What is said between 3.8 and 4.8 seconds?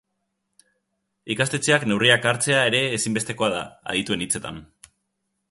adituen hitzetan.